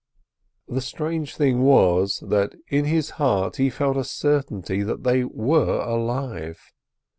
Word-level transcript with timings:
The 0.67 0.81
strange 0.81 1.35
thing 1.35 1.61
was, 1.61 2.23
that 2.25 2.55
in 2.69 2.85
his 2.85 3.11
heart 3.21 3.57
he 3.57 3.69
felt 3.69 3.97
a 3.97 4.03
certainty 4.03 4.81
that 4.81 5.03
they 5.03 5.23
were 5.25 5.79
alive. 5.79 6.59